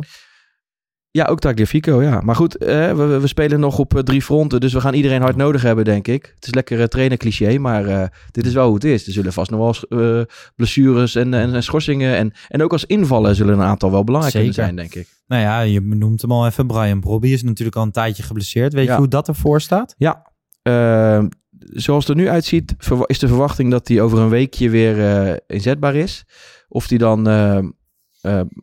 [1.11, 2.21] Ja, ook Tagliafico, ja.
[2.21, 5.21] Maar goed, eh, we, we- spelen nog op eh, drie fronten, dus we gaan iedereen
[5.21, 6.31] hard nodig hebben, denk ik.
[6.35, 9.07] Het is lekker uh, trainer cliché, maar eh, dit is wel hoe het is.
[9.07, 12.85] Er zullen vast nog wel eh, blessures en, en, en schorsingen en, en ook als
[12.85, 14.53] invallen zullen een aantal wel belangrijk Zeker.
[14.53, 15.07] zijn, denk ik.
[15.27, 16.67] Nou ja, je noemt hem al even.
[16.67, 18.73] Brian Brobby is natuurlijk al een tijdje geblesseerd.
[18.73, 18.91] Weet Ja.
[18.93, 19.95] je hoe dat ervoor staat?
[19.97, 20.31] Ja,
[20.61, 21.27] ehm,
[21.65, 25.35] zoals het er nu uitziet, is de verwachting dat hij over een weekje weer eh,
[25.47, 26.23] inzetbaar is.
[26.67, 27.59] Of hij dan eh,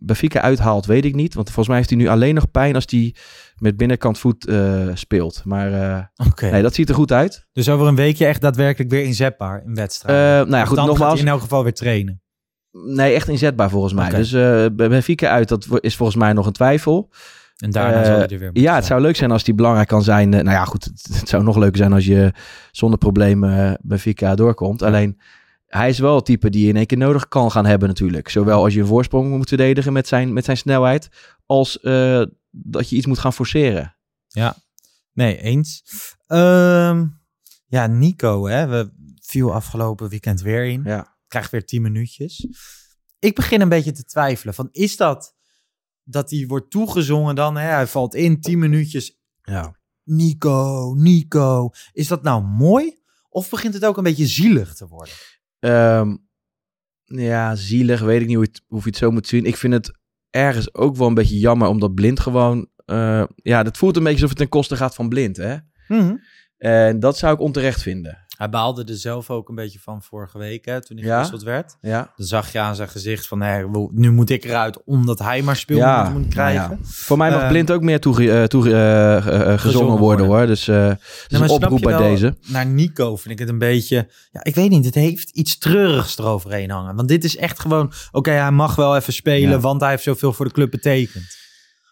[0.01, 1.35] Benfica uithaalt, weet ik niet.
[1.35, 3.15] Want volgens mij heeft hij nu alleen nog pijn als hij
[3.57, 4.53] met binnenkant voet
[4.95, 5.43] speelt.
[5.45, 5.71] Maar
[6.41, 7.47] nee, dat ziet er goed uit.
[7.53, 10.49] Dus over een weekje echt daadwerkelijk weer inzetbaar in wedstrijden.
[10.49, 11.13] Nou ja, Of goed, dan gaat nogmaals.
[11.19, 12.23] hij in elk geval weer trainen.
[12.71, 14.07] Nee, echt inzetbaar volgens mij.
[14.07, 14.17] Oké.
[14.17, 14.31] Dus
[14.75, 17.11] bij Benfica uit, dat is volgens mij nog een twijfel.
[17.61, 19.89] En daarna Eh, zal hij er weer Ja, het zou leuk zijn als die belangrijk
[19.89, 20.35] kan zijn.
[20.35, 22.33] Eh, nou ja, goed, het, het zou nog leuker zijn als je
[22.71, 24.83] zonder problemen eh, Benfica doorkomt.
[24.83, 25.21] Alleen,
[25.67, 28.29] hij is wel het type die je in één keer nodig kan gaan hebben natuurlijk.
[28.29, 31.09] Zowel als je een voorsprong moet verdedigen met zijn, met zijn snelheid,
[31.47, 33.97] als eh, dat je iets moet gaan forceren.
[35.13, 35.83] Nee, eens.
[36.27, 37.07] Ehm,
[37.67, 38.67] ja, Nico, hè.
[38.67, 38.91] We
[39.23, 40.83] viel afgelopen weekend weer in.
[40.85, 41.17] Ja.
[41.29, 42.47] Krijgt weer 10 minuutjes.
[43.19, 44.55] Ik begin een beetje te twijfelen.
[44.55, 45.35] Van, is dat
[46.11, 47.57] dat hij wordt toegezongen dan?
[47.57, 47.69] Hè?
[47.69, 49.19] Hij valt in 10 minuutjes.
[49.43, 49.79] Ja.
[50.05, 51.71] Nico, Nico.
[51.93, 52.99] Is dat nou mooi?
[53.29, 55.15] Of begint het ook een beetje zielig te worden?
[55.59, 56.17] Ehm,
[57.05, 59.45] ja, zielig, weet ik niet hoe, het, hoe je het zo moet zien.
[59.45, 59.99] Ik vind het
[60.31, 62.69] ergens ook wel een beetje jammer, omdat Blind gewoon...
[62.85, 65.57] eh, ja, dat voelt een beetje alsof het ten koste gaat van Blind, hè?
[66.57, 68.27] En dat zou ik onterecht vinden.
[68.41, 71.13] Hij baalde er zelf ook een beetje van vorige week, hè, toen hij Ja?
[71.15, 71.77] gewisseld werd.
[71.81, 72.13] Ja.
[72.17, 75.57] Dan zag je aan zijn gezicht van, wo- nu moet ik eruit omdat hij maar
[75.57, 76.61] speelminuten moet krijgen.
[76.69, 76.87] nou ja.
[76.89, 80.27] Voor mij mag Eh, Blind ook meer toege, eh, toege- eh, eh, gezongen Gezongen worden,
[80.27, 80.47] hoor.
[80.47, 80.97] Dus, dus
[81.29, 82.37] een oproep bij deze.
[82.47, 84.09] Naar Nico vind ik het een beetje...
[84.33, 86.95] Ja, ik weet niet, het heeft iets treurigs eroverheen hangen.
[86.97, 87.93] Want dit is echt gewoon...
[88.13, 89.59] Oké, hij mag wel even spelen, Ja.
[89.61, 91.39] want hij heeft zoveel voor de club betekend.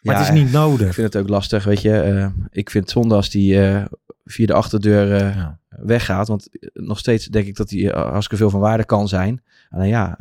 [0.03, 0.95] Maar Ja, het is niet Ik nodig.
[0.95, 2.01] vind het ook lastig, weet je.
[2.01, 3.85] Eh, ik vind het zonde als die eh,
[4.25, 5.59] via de achterdeur eh, Ja.
[5.69, 6.29] weggaat.
[6.29, 9.43] Want nog steeds denk ik dat hij hartstikke veel van waarde kan zijn.
[9.71, 10.19] Alleen ja,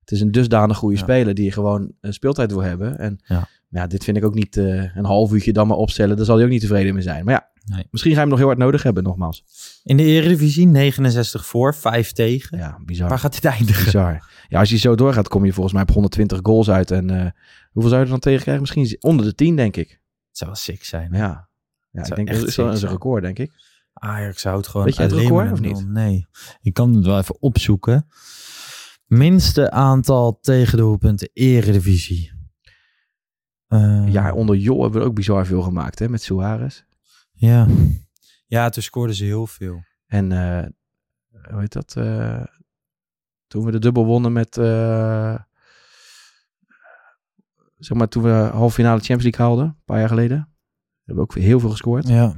[0.00, 1.02] het is een dusdanig goede Ja.
[1.02, 2.98] speler die gewoon eh, speeltijd wil hebben.
[2.98, 3.20] En
[3.68, 3.86] Ja.
[3.86, 6.16] dit vind ik ook niet een half uurtje dan maar opstellen.
[6.16, 7.24] Daar zal hij ook niet tevreden mee zijn.
[7.24, 7.86] Maar ja, Nee.
[7.90, 9.44] misschien ga je hem nog heel hard nodig hebben, nogmaals.
[9.82, 12.58] In de Eredivisie 69 voor, 5 tegen.
[12.58, 13.08] Ja, bizar.
[13.08, 13.84] Waar gaat dit eindigen?
[13.84, 14.30] Bizar.
[14.48, 16.90] Ja, als je zo doorgaat, kom je volgens mij op 120 goals uit.
[16.90, 17.30] En eh,
[17.70, 18.62] hoeveel zou je er dan tegen krijgen?
[18.62, 19.88] Misschien onder de 10, denk ik.
[19.88, 21.08] Het zou wel sick zijn.
[21.12, 21.48] Ja,
[21.90, 23.52] ja ik zou denk dat is wel een record, denk ik.
[23.92, 25.88] Ajax houdt gewoon Weet je het record, of niet?
[25.88, 26.26] Nee.
[26.60, 28.06] Ik kan het wel even opzoeken.
[29.06, 32.32] Minste aantal tegendoelpunten Eredivisie.
[33.66, 36.82] Eh, Ja, onder Jo hebben we ook bizar veel gemaakt, hè, met Suarez.
[37.44, 37.66] Ja.
[38.46, 39.82] Ja, toen scoorden ze heel veel.
[40.06, 40.66] En, eh,
[41.50, 41.94] hoe heet dat?
[41.96, 42.44] eh,
[43.46, 45.34] toen we de dubbel wonnen met, eh,
[47.78, 50.36] zeg maar, toen we halve finale Champions League haalden, een paar jaar geleden.
[51.04, 52.08] Hebben we ook heel veel gescoord.
[52.08, 52.34] Ja.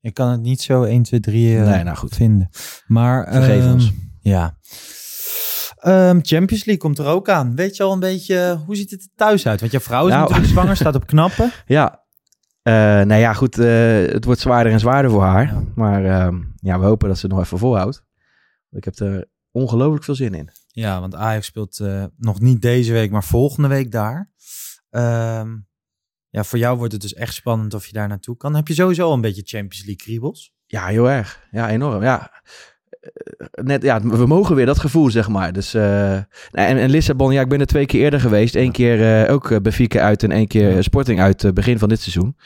[0.00, 2.14] Ik kan het niet zo 1, 2, 3 eh, Nee, nou goed.
[2.14, 2.48] vinden.
[2.86, 3.92] Maar Vergeef ehm, ons.
[4.20, 4.58] Ja.
[5.78, 7.54] Ehm, Champions League komt er ook aan.
[7.54, 9.60] Weet je al een beetje, hoe ziet het er thuis uit?
[9.60, 10.20] Want je vrouw is Nou.
[10.22, 11.50] natuurlijk zwanger, staat op knappen.
[11.66, 12.06] Ja,
[12.62, 15.62] Eh nou ja, goed, eh, het wordt zwaarder en zwaarder voor haar.
[15.74, 18.04] Maar ehm, ja, we hopen dat ze het nog even volhoudt.
[18.70, 20.50] Ik heb er ongelooflijk veel zin in.
[20.66, 24.30] Ja, want Ajax speelt eh, nog niet deze week, maar volgende week daar.
[24.90, 25.56] Ehm,
[26.28, 28.54] ja, voor jou wordt het dus echt spannend of je daar naartoe kan.
[28.54, 30.52] Heb je sowieso al een beetje Champions League kriebels?
[30.66, 31.46] Ja, heel erg.
[31.50, 32.02] Ja, enorm.
[32.02, 32.42] Ja.
[33.62, 35.52] Net, ja, we mogen weer dat gevoel, zeg maar.
[35.52, 38.54] Dus, eh, en, en Lissabon, ja, ik ben er twee keer eerder geweest.
[38.54, 42.00] Eén keer eh, ook eh, Benfica uit en één keer Sporting uit begin van dit
[42.00, 42.36] seizoen.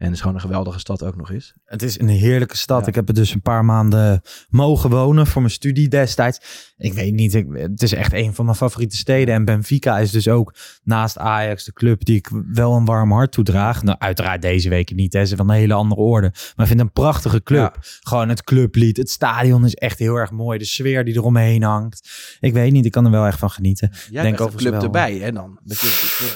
[0.00, 1.52] En het is gewoon een geweldige stad ook nog eens.
[1.64, 2.80] Het is een heerlijke stad.
[2.80, 2.86] Ja.
[2.86, 6.40] Ik heb er dus een paar maanden mogen wonen voor mijn studie destijds.
[6.76, 9.34] Ik weet niet, ik, het is echt een van mijn favoriete steden.
[9.34, 13.32] En Benfica is dus ook naast Ajax de club die ik wel een warm hart
[13.32, 13.82] toedraag.
[13.82, 15.26] Nou, uiteraard deze week niet, hè.
[15.26, 16.28] ze van een hele andere orde.
[16.30, 17.78] Maar ik vind het een prachtige club.
[18.00, 20.58] Gewoon het clublied, het stadion is echt heel erg mooi.
[20.58, 22.10] De sfeer die eromheen hangt.
[22.40, 23.90] Ik weet niet, ik kan er wel echt van genieten.
[24.10, 25.02] Jij Denk een overigens club wel.
[25.02, 25.58] erbij, hè dan?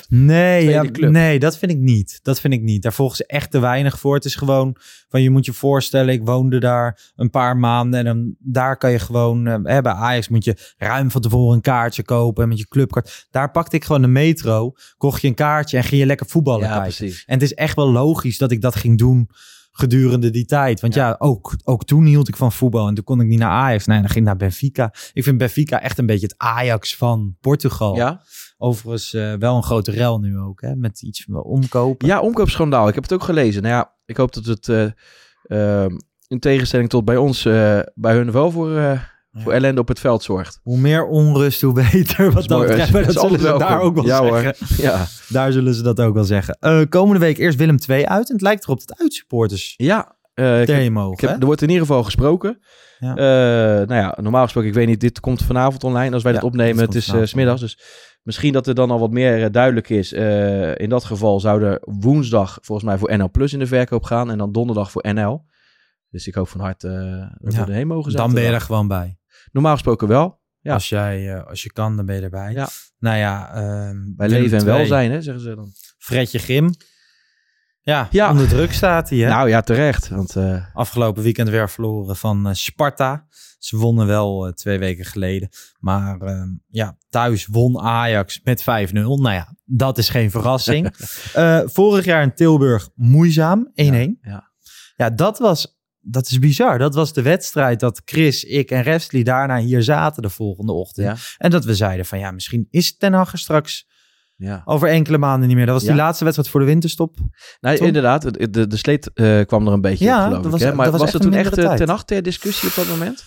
[0.09, 2.19] Nee, ja, nee, dat vind ik niet.
[2.23, 2.83] Dat vind ik niet.
[2.83, 4.15] Daar volgen ze echt te weinig voor.
[4.15, 4.77] Het is gewoon
[5.09, 8.91] van je moet je voorstellen, ik woonde daar een paar maanden en dan daar kan
[8.91, 12.69] je gewoon eh, bij Ajax moet je ruim van tevoren een kaartje kopen met je
[12.69, 13.27] clubkaart.
[13.31, 16.67] Daar pakte ik gewoon de metro, kocht je een kaartje en ging je lekker voetballen
[16.67, 16.97] Ja, kijken.
[16.97, 17.25] precies.
[17.25, 19.29] En het is echt wel logisch dat ik dat ging doen
[19.77, 20.81] gedurende die tijd.
[20.81, 23.51] Want ja, ook, ook toen hield ik van voetbal en toen kon ik niet naar
[23.51, 23.87] Ajax.
[23.87, 24.93] Nee, dan ging ik naar Benfica.
[25.13, 27.97] Ik vind Benfica echt een beetje het Ajax van Portugal.
[27.97, 28.23] Ja?
[28.65, 30.75] Overigens eh, wel een grote rel nu ook, hè?
[30.77, 32.09] Met iets wel omkopen.
[32.09, 32.89] Ja, omkoopschandaal.
[32.89, 33.63] Ik heb het ook gelezen.
[33.63, 34.69] Nou ja, ik hoop dat het
[35.47, 35.91] ehm,
[36.29, 38.99] in tegenstelling tot bij ons, eh, bij hun wel voor,
[39.33, 40.61] voor ellende op het veld zorgt.
[40.63, 42.33] Hoe meer onrust, hoe beter.
[42.33, 42.93] Wat dat betreft.
[42.93, 44.39] Dat dat zullen ze daar ook wel Ja, hoor.
[44.41, 44.67] zeggen.
[44.85, 46.59] Ja, Daar zullen ze dat ook wel zeggen.
[46.89, 48.27] Komende week eerst Willem 2 uit.
[48.29, 51.13] En het lijkt erop dat uitsupporters ja eh, ik heb- tegen mogen.
[51.13, 51.37] ik heb, hè?
[51.39, 52.59] er wordt in ieder geval gesproken.
[52.99, 53.15] Ja.
[53.15, 56.49] Nou ja, normaal gesproken, ik weet niet, dit komt vanavond online als wij Ja, dit
[56.49, 56.77] opnemen.
[56.91, 57.79] dit Het komt is smiddags, dus
[58.25, 60.13] misschien dat er dan al wat meer eh, duidelijk is.
[60.13, 64.05] Eh, in dat geval zou er woensdag volgens mij voor NL Plus in de verkoop
[64.05, 65.45] gaan en dan donderdag voor NL.
[66.11, 68.27] Dus ik hoop van harte eh, dat Ja, we erheen mogen zetten.
[68.31, 69.19] Dan ben je er gewoon bij.
[69.53, 70.43] Normaal gesproken wel.
[70.61, 70.73] Ja.
[70.73, 72.53] Als, jij, als je kan, dan ben je erbij.
[72.53, 72.69] Ja.
[72.99, 74.75] Nou ja, ehm, Bij leven en 2.
[74.75, 75.73] welzijn, hè, zeggen ze dan.
[75.99, 76.71] Fredje Grim.
[77.81, 78.31] Ja, Ja.
[78.31, 79.19] onder druk staat hij.
[79.19, 79.29] Hè?
[79.29, 80.09] Nou ja, terecht.
[80.09, 80.37] Want
[80.73, 83.27] Afgelopen weekend weer verloren van Sparta.
[83.59, 85.49] Ze wonnen wel twee weken geleden.
[85.79, 88.65] Maar ehm, ja, thuis won Ajax met 5-0.
[88.93, 90.89] Nou ja, dat is geen verrassing.
[91.35, 93.73] Eh, vorig jaar in Tilburg moeizaam, 1-1.
[93.75, 94.51] Ja,
[94.97, 95.11] ja.
[95.11, 95.73] dat was...
[96.07, 96.79] Dat is bizar.
[96.79, 101.07] Dat was de wedstrijd dat Chris, ik en Restly daarna hier zaten de volgende ochtend.
[101.07, 101.17] Ja.
[101.39, 103.87] En dat we zeiden van ja, misschien is Ten Hag straks
[104.37, 104.63] ja.
[104.65, 105.67] over enkele maanden niet meer.
[105.67, 107.17] Dat was die laatste wedstrijd voor de winterstop.
[107.61, 107.87] Nou, Toch?
[107.87, 110.51] inderdaad, de, de, sleet eh, kwam er een beetje Ja, op, geloof dat ik.
[110.51, 110.75] was- hè?
[110.75, 113.25] Maar dat was was, er toen een echt eh, ten ter discussie op dat moment?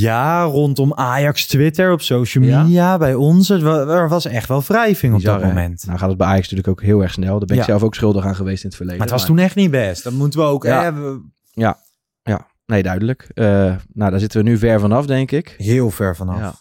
[0.00, 2.62] Ja, rondom Ajax Twitter op social Ja?
[2.62, 3.50] media bij ons.
[3.50, 5.48] Er wa- was echt wel wrijving op Bizar, dat hè?
[5.54, 5.86] moment.
[5.86, 7.38] Nou gaat het bij Ajax natuurlijk ook heel erg snel.
[7.38, 7.64] Daar ben ik Ja.
[7.68, 9.00] zelf ook schuldig aan geweest in het verleden.
[9.00, 10.04] Maar het was toen echt niet best.
[10.04, 10.64] Dat moeten we ook.
[10.64, 10.82] Ja.
[10.94, 11.00] Hè,
[11.52, 11.78] Ja,
[12.22, 12.46] ja.
[12.66, 13.28] nee, duidelijk.
[13.34, 13.44] Eh,
[13.92, 15.54] nou, daar zitten we nu ver vanaf, denk ik.
[15.58, 16.38] heel ver vanaf.
[16.38, 16.54] Ja.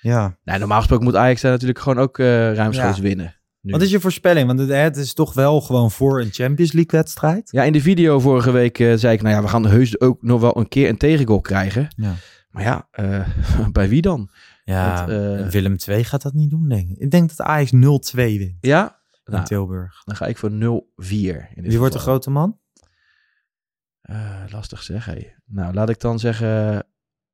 [0.00, 0.36] Ja.
[0.44, 3.34] Nou, normaal gesproken moet Ajax daar natuurlijk gewoon ook eh ruimschoots winnen.
[3.60, 3.72] Nu.
[3.72, 4.46] Wat is je voorspelling?
[4.46, 7.48] Want het is toch wel gewoon voor een Champions League wedstrijd.
[7.50, 10.22] Ja, in de video vorige week eh, zei ik, nou ja, we gaan heus ook
[10.22, 11.88] nog wel een keer een tegengoal krijgen.
[11.96, 12.14] Ja.
[12.54, 13.28] Maar ja, eh,
[13.72, 14.28] bij wie dan?
[14.64, 16.96] Ja, Want, eh, Willem II gaat dat niet doen, denk ik.
[16.98, 19.00] Ik denk dat Ajax 0-2 wint Ja?
[19.24, 20.02] in Nou, Tilburg.
[20.04, 20.54] dan ga ik voor 0-4.
[21.54, 22.58] in dit Wie wordt de grote man?
[24.00, 25.32] Eh, lastig zeg, hé.
[25.46, 26.86] Nou, laat ik dan zeggen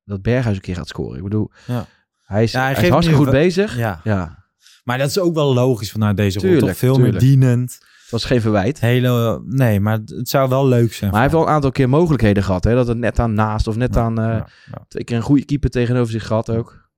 [0.03, 1.17] dat Berghuis een keer gaat scoren.
[1.17, 1.85] Ik bedoel, Ja.
[2.23, 3.77] hij is, Ja, hij hij is hartstikke goed wel- bezig.
[3.77, 4.01] Ja.
[4.03, 4.45] ja.
[4.83, 6.73] Maar dat is ook wel logisch vanuit deze rol.
[6.73, 7.11] Veel tuurlijk.
[7.11, 7.79] meer dienend.
[8.11, 8.79] Het was geen verwijt.
[8.79, 11.11] Hele, nee, maar het zou wel leuk zijn.
[11.11, 12.63] Maar hij heeft wel een aantal keer mogelijkheden gehad.
[12.63, 12.75] Hè?
[12.75, 14.15] Dat het net aan naast of net Ja, aan...
[14.15, 14.85] ja, ja.
[14.87, 16.89] Twee keer een goede keeper tegenover zich gehad ook.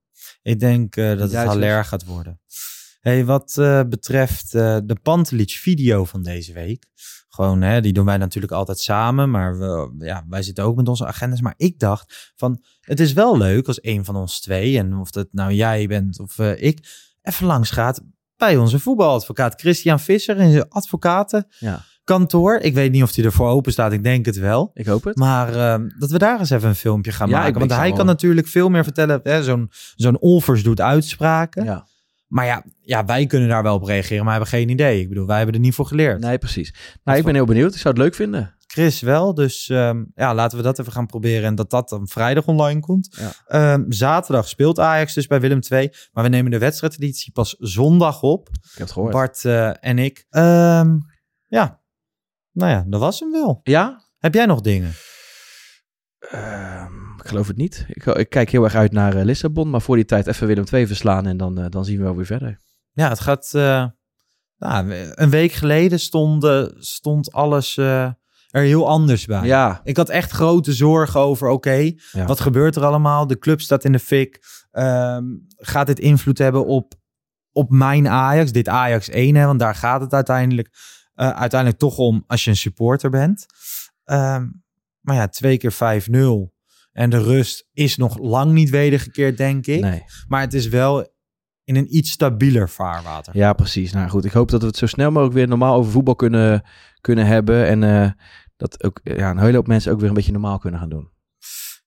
[0.41, 1.33] Ik denk eh, dat het.
[1.33, 2.39] Haller gaat worden.
[2.99, 6.85] Hey, wat eh, betreft de Pantelic video van deze week.
[7.29, 9.31] Gewoon, hè, die doen wij natuurlijk altijd samen.
[9.31, 11.41] Maar we, ja, wij zitten ook met onze agendas.
[11.41, 14.77] Maar ik dacht van, het is wel leuk als een van ons twee.
[14.77, 16.87] En of dat nou jij bent of ik.
[17.21, 18.01] Even langs gaat
[18.37, 22.55] bij onze voetbaladvocaat Christian Visser in zijn advocatenkantoor.
[22.57, 23.91] Ik weet niet of hij ervoor open staat.
[23.91, 24.71] Ik denk het wel.
[24.73, 25.15] ik hoop het.
[25.17, 27.59] Maar ehm, dat we daar eens even een filmpje gaan Ja, maken.
[27.59, 29.19] Want hij kan wel- natuurlijk veel meer vertellen.
[29.23, 31.63] hè, Zo'n zo'n Olvers doet uitspraken.
[31.63, 31.87] Ja.
[32.27, 35.01] Maar ja, ja, wij kunnen daar wel op reageren, maar hebben geen idee.
[35.01, 36.19] Ik bedoel, wij hebben er niet voor geleerd.
[36.19, 36.73] Nee, precies.
[37.03, 37.73] Nou, ik ben heel benieuwd.
[37.73, 38.55] Ik zou het leuk vinden.
[38.73, 41.43] Chris wel, dus ehm, ja, laten we dat even gaan proberen.
[41.43, 43.17] En dat dat dan vrijdag online komt.
[43.19, 43.33] Ja.
[43.47, 45.93] Ehm, zaterdag speelt Ajax dus bij Willem II.
[46.11, 48.49] Maar we nemen de wedstrijdeditie pas zondag op.
[48.49, 49.11] Ik heb het gehoord.
[49.11, 50.25] Bart eh, en ik.
[50.29, 50.97] Ehm,
[51.47, 51.81] ja,
[52.51, 53.59] nou ja, dat was hem wel.
[53.63, 54.03] Ja?
[54.17, 54.91] Heb jij nog dingen?
[57.17, 57.85] Ik geloof het niet.
[57.87, 59.69] Ik, ik kijk heel erg uit naar eh, Lissabon.
[59.69, 61.27] Maar voor die tijd even Willem II verslaan.
[61.27, 62.59] En dan, eh, dan zien we wel weer verder.
[62.91, 63.49] Ja, het gaat.
[64.57, 67.77] nou, een week geleden stond, stond alles
[68.53, 69.45] er heel anders bij.
[69.45, 69.81] Ja.
[69.83, 72.25] Ik had echt grote zorgen over, oké, Ja.
[72.25, 73.27] wat gebeurt er allemaal?
[73.27, 74.43] De club staat in de fik.
[74.71, 75.23] Ehm,
[75.57, 76.93] gaat dit invloed hebben op,
[77.51, 78.51] op mijn Ajax?
[78.51, 79.45] Dit Ajax 1, hè?
[79.45, 80.69] want daar gaat het uiteindelijk,
[81.13, 83.45] eh, uiteindelijk toch om als je een supporter bent.
[84.03, 84.47] Ehm,
[85.01, 86.53] maar ja, twee keer 5-0.
[86.91, 89.81] En de rust is nog lang niet wedergekeerd, denk ik.
[89.81, 90.03] Nee.
[90.27, 91.07] Maar het is wel
[91.63, 93.37] in een iets stabieler vaarwater.
[93.37, 93.91] Ja, precies.
[93.91, 96.63] Nou goed, ik hoop dat we het zo snel mogelijk weer normaal over voetbal kunnen,
[97.01, 97.67] kunnen hebben.
[97.67, 98.11] En eh,
[98.57, 101.11] dat ook ja, een hele hoop mensen ook weer een beetje normaal kunnen gaan doen.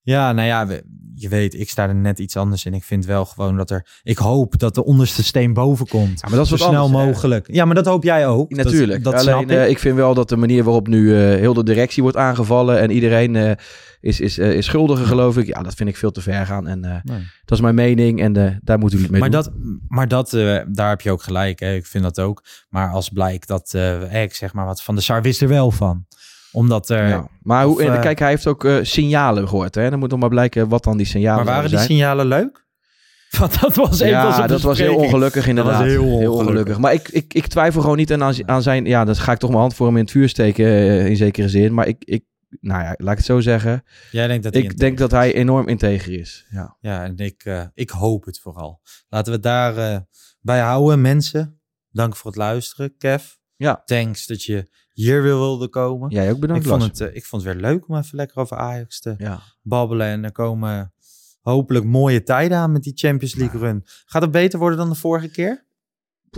[0.02, 2.74] Ja, nou ja, we- je weet, ik sta er net iets anders in.
[2.74, 3.86] Ik vind wel gewoon dat er...
[4.02, 6.20] Ik hoop dat de onderste steen boven komt.
[6.20, 7.06] Ja, maar dat is Zo snel anders, hè?
[7.06, 7.52] mogelijk.
[7.52, 8.50] Ja, maar dat hoop jij ook.
[8.50, 9.04] Natuurlijk.
[9.04, 9.70] Dat, Alleen snap eh, ik.
[9.70, 12.90] ik vind wel dat de manier waarop nu eh, heel de directie wordt aangevallen en
[12.90, 13.52] iedereen eh,
[14.00, 15.46] is, is, eh, is schuldiger, geloof ik.
[15.46, 16.66] Ja, dat vind ik veel te ver gaan.
[16.66, 17.18] En eh, Nee.
[17.44, 19.40] dat is mijn mening en eh, daar moeten jullie mee Maar, doen.
[19.42, 21.60] dat, maar dat, eh, daar heb je ook gelijk.
[21.60, 21.74] Hè.
[21.74, 22.44] Ik vind dat ook.
[22.68, 25.70] Maar als blijkt dat, eh, ik zeg maar wat, Van de Sar wist er wel
[25.70, 26.06] van.
[26.56, 27.08] Omdat er...
[27.08, 27.28] Ja.
[27.42, 29.74] Maar hoe, of, eh, kijk, hij heeft ook eh, signalen gehoord.
[29.74, 29.90] Hè?
[29.90, 31.90] Dan moet nog maar blijken wat dan die signalen maar waren die zijn.
[31.90, 32.66] signalen leuk?
[33.38, 35.72] Want dat was een van Ja, zijn dat was heel ongelukkig inderdaad.
[35.72, 36.78] Dat was heel ongelukkig.
[36.78, 38.84] Maar ik, ik, ik twijfel gewoon niet aan, aan zijn...
[38.84, 41.16] Ja, dan ga ik toch mijn hand voor hem in het vuur steken eh, in
[41.16, 41.74] zekere zin.
[41.74, 42.24] Maar ik, ik,
[42.60, 43.82] nou ja, laat ik het zo zeggen.
[44.10, 46.46] Jij denkt dat hij Ik denk dat hij enorm integer is.
[46.50, 46.76] Ja.
[46.80, 48.80] Ja, en ik, eh, ik hoop het vooral.
[49.08, 49.98] Laten we het daar eh,
[50.40, 51.60] bij houden, mensen.
[51.90, 53.24] Dank voor het luisteren, Kev.
[53.56, 53.82] Ja.
[53.84, 56.10] Thanks dat je hier weer wilde komen.
[56.10, 56.98] Jij ook bedankt, ik vond, Lars.
[56.98, 59.40] het, eh, ik vond het weer leuk om even lekker over Ajax te Ja.
[59.62, 60.06] babbelen.
[60.06, 60.92] En er komen
[61.40, 63.82] hopelijk mooie tijden aan met die Champions League run.
[64.04, 65.64] Gaat het beter worden dan de vorige keer?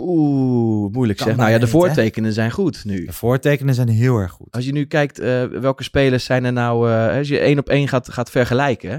[0.01, 1.35] Oeh, moeilijk zeg.
[1.35, 1.71] Nou ja, de hè?
[1.71, 3.05] voortekenen zijn goed nu.
[3.05, 4.51] De voortekenen zijn heel erg goed.
[4.51, 6.91] Als je nu kijkt, eh, welke spelers zijn er nou...
[6.91, 8.89] eh, als je één op één gaat, gaat vergelijken...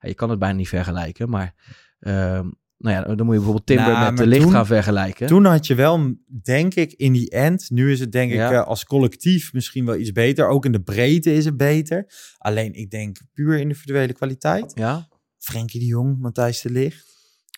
[0.00, 1.54] Ja, je kan het bijna niet vergelijken, maar...
[2.00, 5.26] ehm, nou ja, dan moet je bijvoorbeeld Timber Nou, met de licht toen- gaan vergelijken.
[5.26, 7.70] Toen had je wel, denk ik, in die end.
[7.70, 10.48] Nu is het denk ik eh, als collectief misschien wel iets beter.
[10.48, 12.12] Ook in de breedte is het beter.
[12.38, 14.72] Alleen ik denk puur individuele kwaliteit.
[14.74, 17.06] Ja, Frenkie de Jong, Matthijs de Ligt.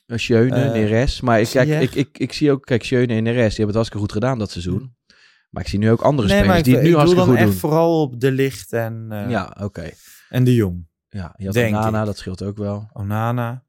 [0.06, 1.20] Uh, Schöne, Eh, Neres.
[1.20, 3.74] Maar ik, kijk, ik, ik, ik zie ook, kijk, Schöne en Neres, die hebben het
[3.74, 4.94] hartstikke goed gedaan dat seizoen.
[5.50, 7.30] Maar ik zie nu ook andere Nee, spelers ik, die het nu ik doe hartstikke
[7.30, 7.70] dan goed echt doen.
[7.70, 9.90] vooral op de Licht en, eh, Ja, oké.
[10.28, 10.88] en de Jong.
[11.09, 12.06] Ja, je had Denk Onana, ik.
[12.06, 12.88] dat scheelt ook wel.
[12.92, 13.64] Onana.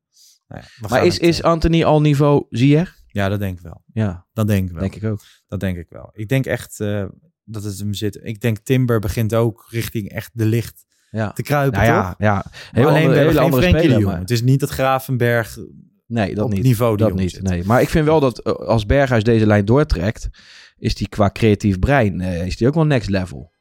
[0.51, 2.99] Nou ja, Maar is, het, is eh, Anthony al niveau Ziyech?
[3.07, 3.83] Ja, dat denk ik wel.
[3.93, 4.81] Ja, Dat denk ik wel.
[4.81, 5.21] denk ik ook.
[5.47, 6.09] Dat denk ik wel.
[6.13, 7.05] Ik denk echt eh,
[7.43, 8.19] dat het hem zit.
[8.23, 11.31] Ik denk Timber begint ook richting echt de Licht Ja.
[11.31, 12.15] te kruipen, Nou ja, toch?
[12.19, 12.45] ja.
[12.71, 13.87] Alleen andere, hele andere.
[13.89, 14.03] Jong.
[14.03, 15.57] Maar, Het is niet dat Gravenberg
[16.07, 16.63] nee, dat op niet.
[16.63, 17.31] niveau die dat niet.
[17.31, 17.41] zit.
[17.43, 17.63] Nee.
[17.65, 20.29] Maar ik vind wel dat eh, als Berghuis deze lijn doortrekt,
[20.77, 23.51] is die qua creatief brein, is die ook wel next level.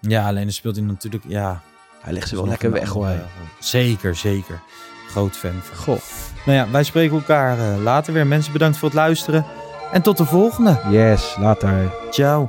[0.00, 1.24] Ja, alleen dan speelt hij natuurlijk...
[1.28, 1.62] Ja,
[2.00, 3.10] Hij legt ze wel lekker weg hoor.
[3.60, 4.62] Zeker, zeker.
[5.10, 5.76] Groot fan van.
[5.76, 5.98] Goh.
[6.44, 8.26] Nou ja, wij spreken elkaar eh, later weer.
[8.26, 9.44] Mensen, bedankt voor het luisteren.
[9.92, 10.80] En tot de volgende.
[10.90, 11.92] Yes, later.
[12.10, 12.48] Ciao.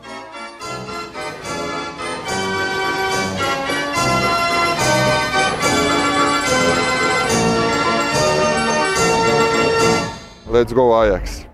[10.51, 11.45] Let's go Ajax.